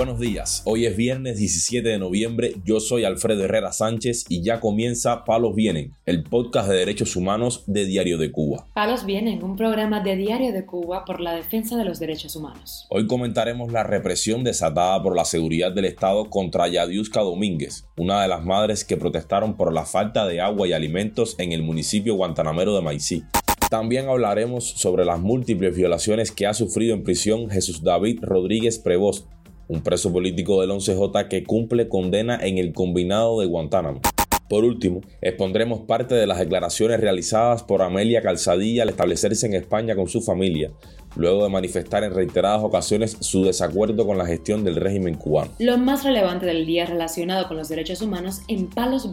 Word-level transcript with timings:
Buenos 0.00 0.18
días, 0.18 0.62
hoy 0.64 0.86
es 0.86 0.96
viernes 0.96 1.36
17 1.36 1.86
de 1.86 1.98
noviembre, 1.98 2.54
yo 2.64 2.80
soy 2.80 3.04
Alfredo 3.04 3.44
Herrera 3.44 3.70
Sánchez 3.70 4.24
y 4.30 4.42
ya 4.42 4.58
comienza 4.58 5.26
Palos 5.26 5.54
Vienen, 5.54 5.92
el 6.06 6.22
podcast 6.22 6.70
de 6.70 6.78
derechos 6.78 7.16
humanos 7.16 7.64
de 7.66 7.84
Diario 7.84 8.16
de 8.16 8.32
Cuba. 8.32 8.66
Palos 8.72 9.04
Vienen, 9.04 9.44
un 9.44 9.56
programa 9.56 10.00
de 10.00 10.16
Diario 10.16 10.54
de 10.54 10.64
Cuba 10.64 11.04
por 11.04 11.20
la 11.20 11.34
defensa 11.34 11.76
de 11.76 11.84
los 11.84 12.00
derechos 12.00 12.34
humanos. 12.34 12.86
Hoy 12.88 13.06
comentaremos 13.06 13.72
la 13.72 13.82
represión 13.82 14.42
desatada 14.42 15.02
por 15.02 15.14
la 15.14 15.26
seguridad 15.26 15.70
del 15.70 15.84
Estado 15.84 16.30
contra 16.30 16.66
Yadiuska 16.66 17.20
Domínguez, 17.20 17.84
una 17.98 18.22
de 18.22 18.28
las 18.28 18.42
madres 18.42 18.86
que 18.86 18.96
protestaron 18.96 19.54
por 19.54 19.70
la 19.70 19.84
falta 19.84 20.26
de 20.26 20.40
agua 20.40 20.66
y 20.66 20.72
alimentos 20.72 21.34
en 21.36 21.52
el 21.52 21.62
municipio 21.62 22.14
guantanamero 22.14 22.74
de 22.74 22.80
Maicí. 22.80 23.22
También 23.68 24.08
hablaremos 24.08 24.64
sobre 24.64 25.04
las 25.04 25.20
múltiples 25.20 25.76
violaciones 25.76 26.32
que 26.32 26.46
ha 26.46 26.54
sufrido 26.54 26.94
en 26.94 27.04
prisión 27.04 27.50
Jesús 27.50 27.84
David 27.84 28.18
Rodríguez 28.22 28.80
Prevost, 28.80 29.28
un 29.70 29.82
preso 29.82 30.12
político 30.12 30.60
del 30.60 30.70
11J 30.70 31.28
que 31.28 31.44
cumple 31.44 31.88
condena 31.88 32.36
en 32.42 32.58
el 32.58 32.72
combinado 32.72 33.40
de 33.40 33.46
Guantánamo. 33.46 34.00
Por 34.48 34.64
último, 34.64 35.00
expondremos 35.22 35.82
parte 35.82 36.16
de 36.16 36.26
las 36.26 36.40
declaraciones 36.40 36.98
realizadas 36.98 37.62
por 37.62 37.80
Amelia 37.80 38.20
Calzadilla 38.20 38.82
al 38.82 38.88
establecerse 38.88 39.46
en 39.46 39.54
España 39.54 39.94
con 39.94 40.08
su 40.08 40.22
familia, 40.22 40.72
luego 41.14 41.44
de 41.44 41.50
manifestar 41.50 42.02
en 42.02 42.12
reiteradas 42.12 42.64
ocasiones 42.64 43.16
su 43.20 43.44
desacuerdo 43.44 44.04
con 44.08 44.18
la 44.18 44.26
gestión 44.26 44.64
del 44.64 44.74
régimen 44.74 45.14
cubano. 45.14 45.52
Lo 45.60 45.78
más 45.78 46.02
relevante 46.02 46.46
del 46.46 46.66
día 46.66 46.84
relacionado 46.86 47.46
con 47.46 47.56
los 47.56 47.68
derechos 47.68 48.02
humanos 48.02 48.40
en 48.48 48.66
Palos. 48.68 49.08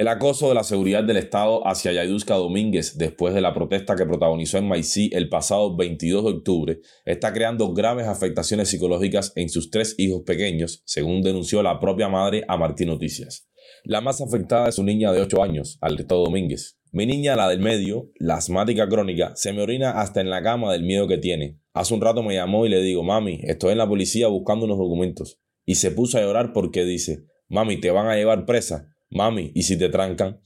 El 0.00 0.08
acoso 0.08 0.48
de 0.48 0.54
la 0.54 0.64
seguridad 0.64 1.04
del 1.04 1.18
Estado 1.18 1.60
hacia 1.68 1.92
Yayuska 1.92 2.34
Domínguez 2.36 2.96
después 2.96 3.34
de 3.34 3.42
la 3.42 3.52
protesta 3.52 3.96
que 3.96 4.06
protagonizó 4.06 4.56
en 4.56 4.66
Maicí 4.66 5.10
el 5.12 5.28
pasado 5.28 5.76
22 5.76 6.24
de 6.24 6.30
octubre 6.30 6.80
está 7.04 7.34
creando 7.34 7.74
graves 7.74 8.06
afectaciones 8.06 8.70
psicológicas 8.70 9.34
en 9.36 9.50
sus 9.50 9.70
tres 9.70 9.96
hijos 9.98 10.22
pequeños, 10.24 10.82
según 10.86 11.20
denunció 11.20 11.62
la 11.62 11.78
propia 11.80 12.08
madre 12.08 12.44
a 12.48 12.56
Martín 12.56 12.88
Noticias. 12.88 13.46
La 13.84 14.00
más 14.00 14.22
afectada 14.22 14.70
es 14.70 14.76
su 14.76 14.84
niña 14.84 15.12
de 15.12 15.20
8 15.20 15.42
años, 15.42 15.76
Alberto 15.82 16.16
Domínguez. 16.16 16.78
Mi 16.92 17.04
niña, 17.04 17.36
la 17.36 17.50
del 17.50 17.60
medio, 17.60 18.10
la 18.14 18.36
asmática 18.36 18.88
crónica, 18.88 19.32
se 19.36 19.52
me 19.52 19.60
orina 19.60 20.00
hasta 20.00 20.22
en 20.22 20.30
la 20.30 20.42
cama 20.42 20.72
del 20.72 20.82
miedo 20.82 21.08
que 21.08 21.18
tiene. 21.18 21.60
Hace 21.74 21.92
un 21.92 22.00
rato 22.00 22.22
me 22.22 22.32
llamó 22.32 22.64
y 22.64 22.70
le 22.70 22.80
digo, 22.80 23.02
mami, 23.02 23.40
estoy 23.42 23.72
en 23.72 23.78
la 23.78 23.86
policía 23.86 24.28
buscando 24.28 24.64
unos 24.64 24.78
documentos. 24.78 25.42
Y 25.66 25.74
se 25.74 25.90
puso 25.90 26.16
a 26.16 26.22
llorar 26.22 26.54
porque 26.54 26.86
dice, 26.86 27.26
mami, 27.50 27.78
te 27.78 27.90
van 27.90 28.06
a 28.06 28.16
llevar 28.16 28.46
presa. 28.46 28.86
Mami, 29.10 29.50
¿y 29.54 29.64
si 29.64 29.76
te 29.76 29.88
trancan? 29.88 30.40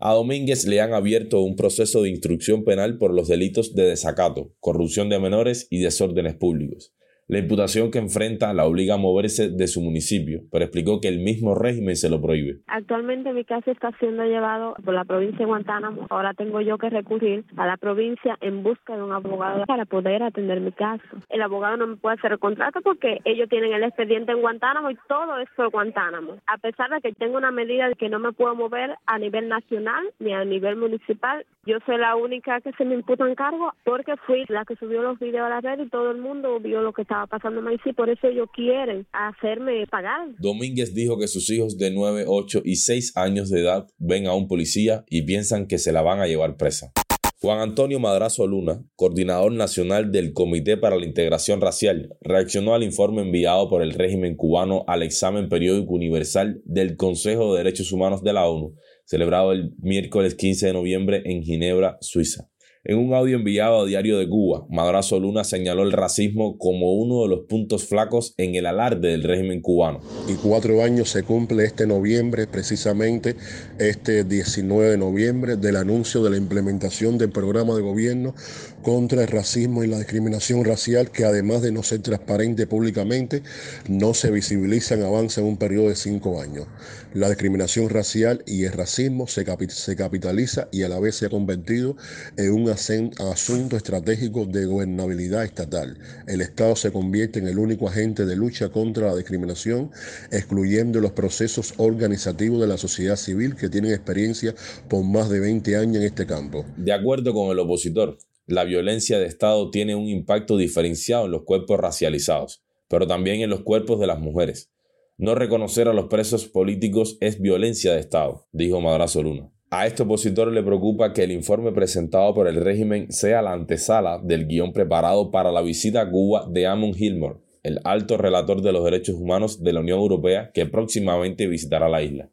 A 0.00 0.12
Domínguez 0.12 0.66
le 0.66 0.80
han 0.80 0.92
abierto 0.92 1.40
un 1.40 1.54
proceso 1.54 2.02
de 2.02 2.10
instrucción 2.10 2.64
penal 2.64 2.98
por 2.98 3.14
los 3.14 3.28
delitos 3.28 3.74
de 3.74 3.84
desacato, 3.84 4.54
corrupción 4.60 5.08
de 5.08 5.20
menores 5.20 5.68
y 5.70 5.78
desórdenes 5.80 6.34
públicos. 6.34 6.92
La 7.30 7.40
imputación 7.40 7.90
que 7.90 7.98
enfrenta 7.98 8.54
la 8.54 8.64
obliga 8.64 8.94
a 8.94 8.96
moverse 8.96 9.50
de 9.50 9.66
su 9.66 9.82
municipio, 9.82 10.40
pero 10.50 10.64
explicó 10.64 10.98
que 10.98 11.08
el 11.08 11.18
mismo 11.18 11.54
régimen 11.54 11.94
se 11.94 12.08
lo 12.08 12.22
prohíbe. 12.22 12.60
Actualmente 12.68 13.34
mi 13.34 13.44
caso 13.44 13.70
está 13.70 13.92
siendo 13.98 14.24
llevado 14.24 14.74
por 14.82 14.94
la 14.94 15.04
provincia 15.04 15.40
de 15.40 15.44
Guantánamo. 15.44 16.06
Ahora 16.08 16.32
tengo 16.32 16.62
yo 16.62 16.78
que 16.78 16.88
recurrir 16.88 17.44
a 17.58 17.66
la 17.66 17.76
provincia 17.76 18.38
en 18.40 18.62
busca 18.62 18.96
de 18.96 19.02
un 19.02 19.12
abogado 19.12 19.66
para 19.66 19.84
poder 19.84 20.22
atender 20.22 20.62
mi 20.62 20.72
caso. 20.72 21.02
El 21.28 21.42
abogado 21.42 21.76
no 21.76 21.86
me 21.88 21.96
puede 21.96 22.16
hacer 22.16 22.32
el 22.32 22.38
contrato 22.38 22.80
porque 22.80 23.20
ellos 23.26 23.50
tienen 23.50 23.74
el 23.74 23.82
expediente 23.82 24.32
en 24.32 24.40
Guantánamo 24.40 24.90
y 24.90 24.96
todo 25.06 25.38
es 25.38 25.50
por 25.54 25.70
Guantánamo. 25.70 26.38
A 26.46 26.56
pesar 26.56 26.88
de 26.88 27.02
que 27.02 27.12
tengo 27.12 27.36
una 27.36 27.50
medida 27.50 27.90
de 27.90 27.94
que 27.94 28.08
no 28.08 28.20
me 28.20 28.32
puedo 28.32 28.54
mover 28.54 28.94
a 29.04 29.18
nivel 29.18 29.48
nacional 29.48 30.02
ni 30.18 30.32
a 30.32 30.46
nivel 30.46 30.76
municipal, 30.76 31.44
yo 31.66 31.76
soy 31.84 31.98
la 31.98 32.16
única 32.16 32.62
que 32.62 32.72
se 32.72 32.86
me 32.86 32.94
imputa 32.94 33.28
en 33.28 33.34
cargo 33.34 33.74
porque 33.84 34.16
fui 34.26 34.46
la 34.48 34.64
que 34.64 34.76
subió 34.76 35.02
los 35.02 35.18
videos 35.18 35.44
a 35.44 35.50
la 35.50 35.60
red 35.60 35.80
y 35.80 35.90
todo 35.90 36.10
el 36.10 36.16
mundo 36.16 36.58
vio 36.60 36.80
lo 36.80 36.94
que 36.94 37.02
estaba 37.02 37.17
pasando 37.26 37.60
y 37.84 37.92
por 37.92 38.08
eso 38.08 38.28
ellos 38.28 38.48
quieren 38.54 39.06
hacerme 39.12 39.86
pagar. 39.86 40.28
Domínguez 40.38 40.94
dijo 40.94 41.18
que 41.18 41.28
sus 41.28 41.50
hijos 41.50 41.76
de 41.78 41.90
9, 41.90 42.24
8 42.26 42.62
y 42.64 42.76
6 42.76 43.16
años 43.16 43.50
de 43.50 43.60
edad 43.60 43.86
ven 43.98 44.26
a 44.26 44.34
un 44.34 44.48
policía 44.48 45.04
y 45.08 45.22
piensan 45.22 45.66
que 45.66 45.78
se 45.78 45.92
la 45.92 46.02
van 46.02 46.20
a 46.20 46.26
llevar 46.26 46.56
presa. 46.56 46.92
Juan 47.40 47.60
Antonio 47.60 48.00
Madrazo 48.00 48.48
Luna, 48.48 48.82
coordinador 48.96 49.52
nacional 49.52 50.10
del 50.10 50.32
Comité 50.32 50.76
para 50.76 50.96
la 50.96 51.06
Integración 51.06 51.60
Racial, 51.60 52.16
reaccionó 52.20 52.74
al 52.74 52.82
informe 52.82 53.22
enviado 53.22 53.68
por 53.68 53.80
el 53.80 53.92
régimen 53.92 54.34
cubano 54.34 54.84
al 54.88 55.04
examen 55.04 55.48
periódico 55.48 55.94
universal 55.94 56.60
del 56.64 56.96
Consejo 56.96 57.52
de 57.54 57.58
Derechos 57.62 57.92
Humanos 57.92 58.24
de 58.24 58.32
la 58.32 58.48
ONU, 58.48 58.74
celebrado 59.04 59.52
el 59.52 59.72
miércoles 59.80 60.34
15 60.34 60.66
de 60.66 60.72
noviembre 60.72 61.22
en 61.26 61.44
Ginebra, 61.44 61.96
Suiza. 62.00 62.50
En 62.90 62.96
un 62.96 63.12
audio 63.12 63.36
enviado 63.36 63.82
a 63.82 63.84
Diario 63.84 64.16
de 64.16 64.26
Cuba, 64.26 64.66
Madrazo 64.70 65.20
Luna 65.20 65.44
señaló 65.44 65.82
el 65.82 65.92
racismo 65.92 66.56
como 66.56 66.94
uno 66.94 67.20
de 67.20 67.28
los 67.28 67.40
puntos 67.40 67.84
flacos 67.84 68.32
en 68.38 68.54
el 68.54 68.64
alarde 68.64 69.08
del 69.08 69.24
régimen 69.24 69.60
cubano. 69.60 70.00
Y 70.26 70.36
cuatro 70.36 70.82
años 70.82 71.10
se 71.10 71.22
cumple 71.22 71.66
este 71.66 71.86
noviembre, 71.86 72.46
precisamente 72.46 73.36
este 73.78 74.24
19 74.24 74.92
de 74.92 74.96
noviembre, 74.96 75.58
del 75.58 75.76
anuncio 75.76 76.22
de 76.22 76.30
la 76.30 76.38
implementación 76.38 77.18
del 77.18 77.28
programa 77.28 77.74
de 77.74 77.82
gobierno 77.82 78.34
contra 78.80 79.20
el 79.20 79.28
racismo 79.28 79.84
y 79.84 79.86
la 79.86 79.98
discriminación 79.98 80.64
racial, 80.64 81.10
que 81.10 81.26
además 81.26 81.60
de 81.60 81.72
no 81.72 81.82
ser 81.82 82.00
transparente 82.00 82.66
públicamente, 82.66 83.42
no 83.86 84.14
se 84.14 84.30
visibiliza 84.30 84.94
en 84.94 85.02
avance 85.02 85.42
en 85.42 85.46
un 85.46 85.58
periodo 85.58 85.90
de 85.90 85.96
cinco 85.96 86.40
años. 86.40 86.66
La 87.12 87.28
discriminación 87.28 87.90
racial 87.90 88.42
y 88.46 88.64
el 88.64 88.72
racismo 88.72 89.26
se, 89.26 89.44
se 89.68 89.96
capitaliza 89.96 90.68
y 90.72 90.84
a 90.84 90.88
la 90.88 90.98
vez 91.00 91.16
se 91.16 91.26
ha 91.26 91.30
convertido 91.30 91.96
en 92.38 92.52
un 92.52 92.77
asunto 93.18 93.76
estratégico 93.76 94.46
de 94.46 94.66
gobernabilidad 94.66 95.44
estatal. 95.44 95.98
El 96.26 96.40
Estado 96.40 96.76
se 96.76 96.92
convierte 96.92 97.38
en 97.38 97.48
el 97.48 97.58
único 97.58 97.88
agente 97.88 98.24
de 98.24 98.36
lucha 98.36 98.70
contra 98.70 99.08
la 99.08 99.16
discriminación, 99.16 99.90
excluyendo 100.30 101.00
los 101.00 101.12
procesos 101.12 101.74
organizativos 101.76 102.60
de 102.60 102.66
la 102.66 102.76
sociedad 102.76 103.16
civil 103.16 103.56
que 103.56 103.68
tienen 103.68 103.92
experiencia 103.92 104.54
por 104.88 105.04
más 105.04 105.28
de 105.28 105.40
20 105.40 105.76
años 105.76 105.96
en 105.96 106.02
este 106.04 106.26
campo. 106.26 106.64
De 106.76 106.92
acuerdo 106.92 107.34
con 107.34 107.50
el 107.50 107.58
opositor, 107.58 108.18
la 108.46 108.64
violencia 108.64 109.18
de 109.18 109.26
Estado 109.26 109.70
tiene 109.70 109.94
un 109.94 110.08
impacto 110.08 110.56
diferenciado 110.56 111.26
en 111.26 111.32
los 111.32 111.42
cuerpos 111.42 111.78
racializados, 111.78 112.62
pero 112.88 113.06
también 113.06 113.40
en 113.42 113.50
los 113.50 113.60
cuerpos 113.60 114.00
de 114.00 114.06
las 114.06 114.18
mujeres. 114.18 114.70
No 115.18 115.34
reconocer 115.34 115.88
a 115.88 115.92
los 115.92 116.06
presos 116.06 116.46
políticos 116.46 117.18
es 117.20 117.40
violencia 117.40 117.92
de 117.92 118.00
Estado, 118.00 118.46
dijo 118.52 118.80
Madrazo 118.80 119.22
Luna. 119.22 119.50
A 119.70 119.86
este 119.86 120.02
opositor 120.02 120.50
le 120.50 120.62
preocupa 120.62 121.12
que 121.12 121.24
el 121.24 121.30
informe 121.30 121.72
presentado 121.72 122.32
por 122.32 122.48
el 122.48 122.56
régimen 122.56 123.12
sea 123.12 123.42
la 123.42 123.52
antesala 123.52 124.18
del 124.18 124.46
guion 124.46 124.72
preparado 124.72 125.30
para 125.30 125.52
la 125.52 125.60
visita 125.60 126.00
a 126.00 126.10
Cuba 126.10 126.46
de 126.48 126.66
Amon 126.66 126.94
Gilmore, 126.94 127.36
el 127.62 127.78
alto 127.84 128.16
relator 128.16 128.62
de 128.62 128.72
los 128.72 128.82
derechos 128.82 129.16
humanos 129.16 129.62
de 129.62 129.74
la 129.74 129.80
Unión 129.80 129.98
Europea 129.98 130.52
que 130.54 130.64
próximamente 130.64 131.46
visitará 131.46 131.86
la 131.90 132.02
isla. 132.02 132.28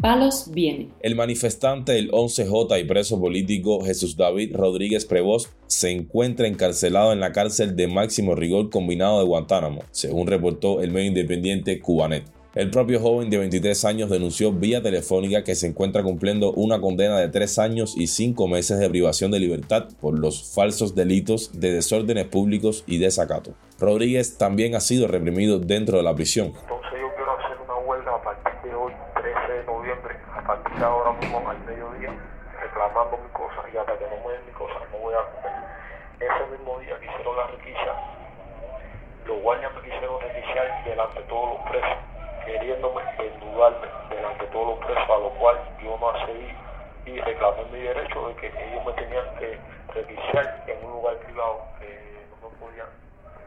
Palos 0.00 0.50
viene. 0.50 0.88
El 1.00 1.14
manifestante 1.14 1.92
del 1.92 2.10
11J 2.10 2.80
y 2.80 2.84
preso 2.84 3.20
político 3.20 3.84
Jesús 3.84 4.16
David 4.16 4.56
Rodríguez 4.56 5.04
Prevost 5.04 5.50
se 5.66 5.90
encuentra 5.90 6.48
encarcelado 6.48 7.12
en 7.12 7.20
la 7.20 7.32
cárcel 7.32 7.76
de 7.76 7.86
máximo 7.86 8.34
rigor 8.34 8.70
combinado 8.70 9.18
de 9.18 9.26
Guantánamo, 9.26 9.82
según 9.90 10.26
reportó 10.26 10.80
el 10.80 10.90
medio 10.90 11.08
independiente 11.08 11.78
Cubanet. 11.80 12.24
El 12.54 12.68
propio 12.68 13.00
joven 13.00 13.30
de 13.30 13.38
23 13.38 13.82
años 13.86 14.10
denunció 14.10 14.52
vía 14.52 14.82
telefónica 14.82 15.42
que 15.42 15.54
se 15.54 15.66
encuentra 15.66 16.02
cumpliendo 16.02 16.52
una 16.52 16.82
condena 16.82 17.18
de 17.18 17.30
3 17.30 17.58
años 17.58 17.96
y 17.96 18.08
5 18.08 18.46
meses 18.46 18.78
de 18.78 18.90
privación 18.90 19.30
de 19.30 19.40
libertad 19.40 19.88
por 20.02 20.18
los 20.18 20.52
falsos 20.54 20.94
delitos 20.94 21.58
de 21.58 21.72
desórdenes 21.72 22.26
públicos 22.26 22.84
y 22.86 22.98
desacato. 22.98 23.54
Rodríguez 23.80 24.36
también 24.36 24.74
ha 24.74 24.80
sido 24.80 25.08
reprimido 25.08 25.60
dentro 25.60 25.96
de 25.96 26.02
la 26.02 26.14
prisión. 26.14 26.48
Entonces 26.48 26.92
yo 27.00 27.08
quiero 27.16 27.32
hacer 27.40 27.56
una 27.56 27.78
huelga 27.88 28.16
a 28.16 28.22
partir 28.22 28.70
de 28.70 28.76
hoy, 28.76 28.92
13 29.14 29.52
de 29.54 29.64
noviembre, 29.64 30.14
a 30.36 30.46
partir 30.46 30.76
de 30.76 30.84
ahora 30.84 31.18
mismo 31.18 31.40
al 31.48 31.58
mediodía, 31.64 32.12
reclamando 32.60 33.16
mi 33.16 33.32
cosa 33.32 33.64
y 33.72 33.78
hasta 33.78 33.96
que 33.96 34.04
no 34.12 34.28
me 34.28 34.32
den 34.36 34.44
mi 34.44 34.52
cosa 34.52 34.76
no 34.92 34.98
voy 35.00 35.14
a 35.16 35.24
comer. 35.40 35.56
Ese 36.20 36.52
mismo 36.52 36.78
día 36.80 37.00
que 37.00 37.06
hicieron 37.06 37.32
la 37.34 37.46
requisa, 37.46 37.92
los 39.24 39.40
guardias 39.40 39.72
me 39.72 39.88
quisieron 39.88 40.20
requisar 40.20 40.84
delante 40.84 41.16
de 41.16 41.26
todos 41.32 41.56
los 41.56 41.70
presos 41.72 42.11
queriéndome 42.44 43.02
endulgarme 43.18 43.86
delante 44.10 44.44
de 44.44 44.50
todos 44.52 44.66
los 44.74 44.78
presos, 44.86 45.10
a 45.10 45.18
lo 45.18 45.30
cual 45.38 45.56
yo 45.82 45.96
no 45.98 46.08
accedí 46.10 46.50
y 47.06 47.20
reclamé 47.20 47.64
mi 47.72 47.78
derecho 47.80 48.28
de 48.28 48.34
que 48.36 48.46
ellos 48.46 48.82
me 48.86 48.92
tenían 48.92 49.26
que 49.38 49.58
revisar 49.94 50.64
en 50.68 50.86
un 50.86 50.92
lugar 50.92 51.18
privado 51.18 51.66
que 51.78 51.88
no 52.30 52.48
me 52.48 52.56
podían 52.56 52.90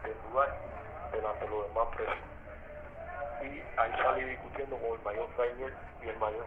endulgar 0.04 0.50
delante 1.12 1.46
de 1.46 1.52
los 1.52 1.68
demás 1.68 1.88
presos. 1.96 2.20
Y 3.44 3.80
ahí 3.80 3.92
salí 4.02 4.24
discutiendo 4.30 4.78
con 4.78 4.98
el 4.98 5.04
mayor 5.04 5.30
Rainier 5.38 5.74
y 6.04 6.10
el 6.10 6.18
mayor 6.20 6.46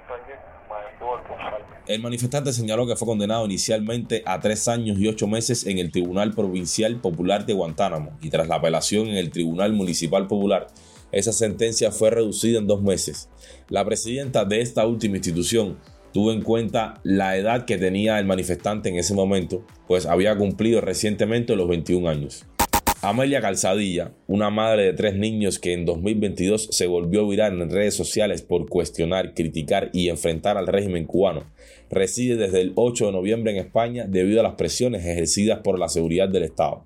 responsable. 1.17 1.65
El 1.87 2.03
manifestante 2.03 2.53
señaló 2.53 2.87
que 2.87 2.97
fue 2.97 3.07
condenado 3.07 3.45
inicialmente 3.47 4.23
a 4.27 4.39
tres 4.41 4.69
años 4.69 4.99
y 4.99 5.09
ocho 5.09 5.27
meses 5.27 5.67
en 5.67 5.79
el 5.79 5.91
Tribunal 5.91 6.33
Provincial 6.35 6.97
Popular 6.97 7.47
de 7.47 7.55
Guantánamo 7.55 8.19
y 8.21 8.31
tras 8.31 8.49
la 8.49 8.57
apelación 8.57 9.09
en 9.09 9.17
el 9.17 9.31
Tribunal 9.31 9.73
Municipal 9.73 10.27
Popular 10.27 10.67
esa 11.13 11.33
sentencia 11.33 11.91
fue 11.91 12.11
reducida 12.11 12.59
en 12.59 12.67
dos 12.67 12.83
meses. 12.83 13.29
La 13.69 13.85
presidenta 13.85 14.45
de 14.45 14.61
esta 14.61 14.87
última 14.87 15.17
institución 15.17 15.79
tuvo 16.13 16.33
en 16.33 16.43
cuenta 16.43 17.01
la 17.03 17.37
edad 17.37 17.65
que 17.65 17.79
tenía 17.79 18.19
el 18.19 18.27
manifestante 18.27 18.89
en 18.89 18.97
ese 18.97 19.15
momento, 19.15 19.65
pues 19.87 20.07
había 20.07 20.37
cumplido 20.37 20.81
recientemente 20.81 21.57
los 21.57 21.69
21 21.69 22.09
años. 22.09 22.47
Amelia 23.01 23.41
Calzadilla, 23.41 24.11
una 24.27 24.51
madre 24.51 24.83
de 24.83 24.93
tres 24.93 25.15
niños 25.15 25.61
que 25.61 25.73
en 25.73 25.85
2022 25.85 26.71
se 26.73 26.89
volvió 26.89 27.29
viral 27.29 27.63
en 27.63 27.71
redes 27.71 27.95
sociales 27.95 28.43
por 28.43 28.69
cuestionar, 28.69 29.35
criticar 29.35 29.91
y 29.93 30.09
enfrentar 30.09 30.57
al 30.57 30.67
régimen 30.67 31.05
cubano, 31.05 31.45
reside 31.91 32.35
desde 32.35 32.61
el 32.61 32.73
8 32.75 33.07
de 33.07 33.13
noviembre 33.13 33.53
en 33.53 33.59
España 33.59 34.07
debido 34.09 34.41
a 34.41 34.43
las 34.43 34.55
presiones 34.55 35.07
ejercidas 35.07 35.61
por 35.61 35.79
la 35.79 35.89
seguridad 35.89 36.29
del 36.29 36.43
Estado. 36.43 36.83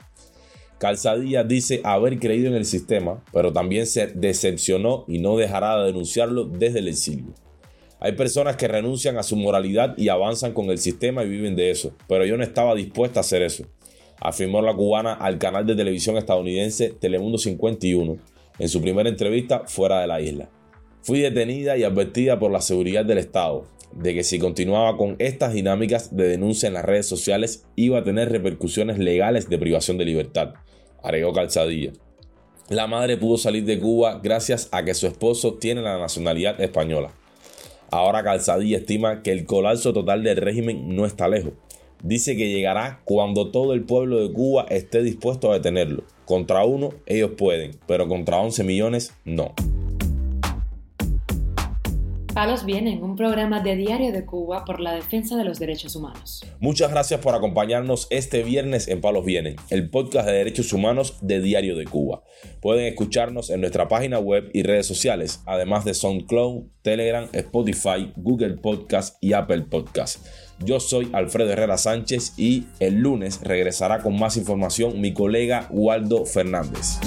Calzadilla 0.82 1.44
dice 1.44 1.80
haber 1.84 2.18
creído 2.18 2.48
en 2.48 2.54
el 2.54 2.64
sistema, 2.64 3.22
pero 3.32 3.52
también 3.52 3.86
se 3.86 4.08
decepcionó 4.08 5.04
y 5.06 5.20
no 5.20 5.36
dejará 5.36 5.78
de 5.78 5.86
denunciarlo 5.86 6.44
desde 6.44 6.80
el 6.80 6.88
exilio. 6.88 7.34
Hay 8.00 8.14
personas 8.14 8.56
que 8.56 8.66
renuncian 8.66 9.16
a 9.16 9.22
su 9.22 9.36
moralidad 9.36 9.96
y 9.96 10.08
avanzan 10.08 10.52
con 10.52 10.70
el 10.70 10.78
sistema 10.78 11.22
y 11.22 11.28
viven 11.28 11.54
de 11.54 11.70
eso, 11.70 11.92
pero 12.08 12.26
yo 12.26 12.36
no 12.36 12.42
estaba 12.42 12.74
dispuesta 12.74 13.20
a 13.20 13.22
hacer 13.22 13.42
eso, 13.42 13.64
afirmó 14.20 14.60
la 14.60 14.74
cubana 14.74 15.12
al 15.12 15.38
canal 15.38 15.64
de 15.68 15.76
televisión 15.76 16.16
estadounidense 16.16 16.90
Telemundo 16.90 17.38
51 17.38 18.16
en 18.58 18.68
su 18.68 18.82
primera 18.82 19.08
entrevista 19.08 19.62
fuera 19.66 20.00
de 20.00 20.08
la 20.08 20.20
isla. 20.20 20.50
Fui 21.02 21.20
detenida 21.20 21.76
y 21.76 21.84
advertida 21.84 22.40
por 22.40 22.50
la 22.50 22.60
seguridad 22.60 23.04
del 23.04 23.18
Estado 23.18 23.68
de 23.92 24.14
que 24.14 24.24
si 24.24 24.40
continuaba 24.40 24.96
con 24.96 25.14
estas 25.20 25.52
dinámicas 25.52 26.16
de 26.16 26.26
denuncia 26.26 26.66
en 26.66 26.74
las 26.74 26.84
redes 26.84 27.06
sociales 27.06 27.66
iba 27.76 27.98
a 27.98 28.04
tener 28.04 28.32
repercusiones 28.32 28.98
legales 28.98 29.48
de 29.48 29.58
privación 29.58 29.98
de 29.98 30.06
libertad, 30.06 30.54
agregó 31.02 31.32
Calzadilla. 31.32 31.92
La 32.68 32.86
madre 32.86 33.16
pudo 33.16 33.36
salir 33.36 33.64
de 33.64 33.78
Cuba 33.78 34.20
gracias 34.22 34.68
a 34.72 34.84
que 34.84 34.94
su 34.94 35.06
esposo 35.06 35.54
tiene 35.54 35.82
la 35.82 35.98
nacionalidad 35.98 36.60
española. 36.60 37.12
Ahora 37.90 38.22
Calzadilla 38.22 38.78
estima 38.78 39.22
que 39.22 39.32
el 39.32 39.44
colapso 39.44 39.92
total 39.92 40.22
del 40.22 40.38
régimen 40.38 40.96
no 40.96 41.04
está 41.04 41.28
lejos. 41.28 41.52
Dice 42.02 42.36
que 42.36 42.48
llegará 42.48 43.00
cuando 43.04 43.50
todo 43.50 43.74
el 43.74 43.84
pueblo 43.84 44.26
de 44.26 44.32
Cuba 44.32 44.66
esté 44.70 45.02
dispuesto 45.02 45.50
a 45.50 45.54
detenerlo. 45.54 46.04
Contra 46.24 46.64
uno 46.64 46.90
ellos 47.06 47.32
pueden, 47.36 47.72
pero 47.86 48.08
contra 48.08 48.38
11 48.38 48.64
millones 48.64 49.14
no. 49.24 49.54
Palos 52.34 52.64
Vienen, 52.64 53.02
un 53.02 53.14
programa 53.14 53.60
de 53.60 53.76
Diario 53.76 54.10
de 54.10 54.24
Cuba 54.24 54.64
por 54.64 54.80
la 54.80 54.94
defensa 54.94 55.36
de 55.36 55.44
los 55.44 55.58
derechos 55.58 55.96
humanos. 55.96 56.42
Muchas 56.60 56.90
gracias 56.90 57.20
por 57.20 57.34
acompañarnos 57.34 58.06
este 58.08 58.42
viernes 58.42 58.88
en 58.88 59.02
Palos 59.02 59.26
Vienen, 59.26 59.56
el 59.68 59.90
podcast 59.90 60.26
de 60.26 60.32
derechos 60.32 60.72
humanos 60.72 61.18
de 61.20 61.42
Diario 61.42 61.76
de 61.76 61.84
Cuba. 61.84 62.22
Pueden 62.60 62.86
escucharnos 62.86 63.50
en 63.50 63.60
nuestra 63.60 63.88
página 63.88 64.18
web 64.18 64.48
y 64.54 64.62
redes 64.62 64.86
sociales, 64.86 65.42
además 65.44 65.84
de 65.84 65.92
SoundCloud, 65.92 66.64
Telegram, 66.80 67.28
Spotify, 67.32 68.12
Google 68.16 68.56
Podcast 68.56 69.18
y 69.20 69.34
Apple 69.34 69.62
Podcast. 69.62 70.26
Yo 70.64 70.80
soy 70.80 71.10
Alfredo 71.12 71.50
Herrera 71.50 71.76
Sánchez 71.76 72.32
y 72.38 72.64
el 72.80 73.00
lunes 73.00 73.40
regresará 73.42 73.98
con 73.98 74.18
más 74.18 74.38
información 74.38 75.00
mi 75.02 75.12
colega 75.12 75.66
Waldo 75.70 76.24
Fernández. 76.24 76.98